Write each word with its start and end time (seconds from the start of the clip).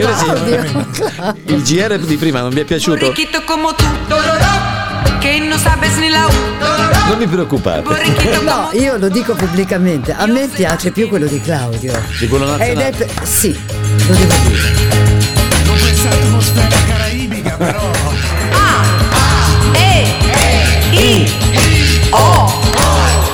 Signore 0.00 0.12
e 0.12 0.66
signori, 0.66 1.42
il 1.46 1.62
GR 1.62 1.98
di 1.98 2.16
prima 2.16 2.40
non 2.40 2.50
vi 2.50 2.60
è 2.60 2.64
piaciuto? 2.64 3.12
Non 7.06 7.18
vi 7.18 7.26
preoccupate. 7.26 8.40
No, 8.42 8.70
io 8.72 8.96
lo 8.96 9.08
dico 9.08 9.34
pubblicamente, 9.34 10.14
a 10.16 10.26
me 10.26 10.46
piace 10.48 10.90
più 10.90 11.08
quello 11.08 11.26
di 11.26 11.40
Claudio. 11.40 11.92
Di 12.18 12.28
quello 12.28 12.44
Ed 12.56 12.76
nazionale. 12.76 12.88
è 12.88 12.92
per- 12.96 13.10
sì, 13.26 13.52
lo 14.06 14.14
devo 14.14 14.34
dire. 14.46 14.72
Con 15.66 15.78
questa 15.78 16.08
atmosfera 16.08 16.76
caraibica, 16.88 17.50
però. 17.56 17.90
E 19.72 20.14
I 20.92 21.32
O 22.10 22.52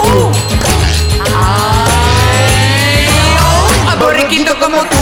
U 0.03 0.31
A 3.89 3.97
borriquito 3.99 4.55
como 4.59 4.79
tú 4.89 4.97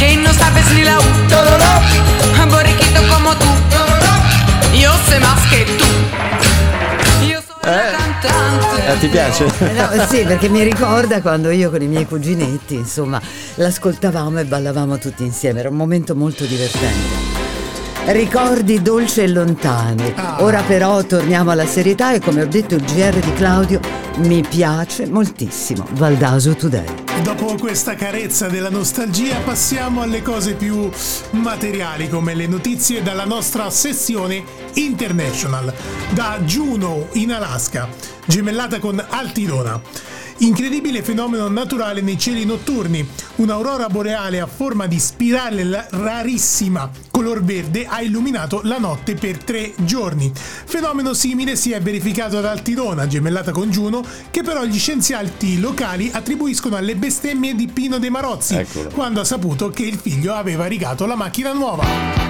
que 0.00 0.16
no 0.16 0.32
sabes 0.32 0.64
ni 0.74 0.82
la 0.82 0.98
U 0.98 1.02
borriquito 2.50 3.00
como 3.12 3.36
tú 3.36 3.44
yo 4.74 4.92
sé 5.06 5.20
más 5.20 5.40
que 5.50 5.66
tú 5.78 7.26
Io 7.26 7.40
sono 7.46 7.60
una 7.62 7.98
cantante 7.98 8.92
Eh, 8.92 8.98
ti 8.98 9.08
piace? 9.08 9.44
Eh 9.44 9.72
no, 9.74 10.06
sì, 10.08 10.24
perché 10.24 10.48
mi 10.48 10.62
ricorda 10.64 11.20
quando 11.20 11.50
io 11.50 11.70
con 11.70 11.82
i 11.82 11.86
miei 11.86 12.06
cuginetti, 12.06 12.76
insomma, 12.76 13.20
l'ascoltavamo 13.56 14.40
e 14.40 14.44
ballavamo 14.46 14.98
tutti 14.98 15.22
insieme. 15.22 15.60
Era 15.60 15.68
un 15.68 15.76
momento 15.76 16.16
molto 16.16 16.44
divertente. 16.44 17.28
Ricordi 18.06 18.82
dolci 18.82 19.20
e 19.20 19.28
lontani. 19.28 20.12
Ora 20.38 20.62
però 20.62 21.04
torniamo 21.04 21.50
alla 21.50 21.66
serietà 21.66 22.14
e 22.14 22.20
come 22.20 22.42
ho 22.42 22.46
detto 22.46 22.74
il 22.74 22.82
GR 22.82 23.18
di 23.18 23.32
Claudio 23.34 23.80
mi 24.16 24.42
piace 24.42 25.06
moltissimo. 25.06 25.86
Valdaso 25.92 26.54
Today. 26.56 27.09
Dopo 27.22 27.54
questa 27.56 27.94
carezza 27.96 28.48
della 28.48 28.70
nostalgia 28.70 29.40
passiamo 29.40 30.00
alle 30.00 30.22
cose 30.22 30.54
più 30.54 30.90
materiali 31.32 32.08
come 32.08 32.34
le 32.34 32.46
notizie 32.46 33.02
dalla 33.02 33.26
nostra 33.26 33.68
sessione 33.68 34.42
International. 34.74 35.72
Da 36.14 36.40
Juneau 36.42 37.08
in 37.12 37.32
Alaska, 37.32 37.88
gemellata 38.24 38.78
con 38.78 39.04
Altidona. 39.06 40.09
Incredibile 40.42 41.02
fenomeno 41.02 41.48
naturale 41.48 42.00
nei 42.00 42.18
cieli 42.18 42.46
notturni. 42.46 43.06
Un'aurora 43.36 43.88
boreale 43.88 44.40
a 44.40 44.46
forma 44.46 44.86
di 44.86 44.98
spirale 44.98 45.86
rarissima 45.90 46.90
color 47.10 47.42
verde 47.42 47.84
ha 47.86 48.00
illuminato 48.00 48.62
la 48.64 48.78
notte 48.78 49.14
per 49.14 49.44
tre 49.44 49.74
giorni. 49.76 50.32
Fenomeno 50.34 51.12
simile 51.12 51.56
si 51.56 51.72
è 51.72 51.80
verificato 51.82 52.38
ad 52.38 52.46
Altidona, 52.46 53.06
gemellata 53.06 53.52
con 53.52 53.70
Giuno, 53.70 54.02
che 54.30 54.42
però 54.42 54.64
gli 54.64 54.78
scienziati 54.78 55.60
locali 55.60 56.10
attribuiscono 56.10 56.76
alle 56.76 56.96
bestemmie 56.96 57.54
di 57.54 57.66
Pino 57.66 57.98
De 57.98 58.08
Marozzi, 58.08 58.54
Eccolo. 58.54 58.88
quando 58.88 59.20
ha 59.20 59.24
saputo 59.24 59.68
che 59.68 59.82
il 59.82 59.98
figlio 59.98 60.32
aveva 60.32 60.64
rigato 60.64 61.04
la 61.04 61.16
macchina 61.16 61.52
nuova. 61.52 62.29